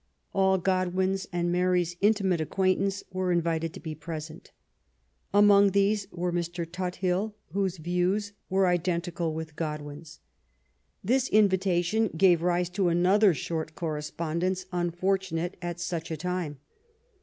[0.33, 4.49] All Godwin's and Mary^s intimate acquaintances were invited to be present.
[5.31, 6.65] Among these was Mr.
[6.65, 8.95] Tuthil, whose views were 208 MARY W0LL8T0NECBAFT GODWIN.
[8.95, 10.19] identical with GtKlwin's.
[11.03, 16.57] This inritation gave rise to another short correspondence^ unfortunate at such a time.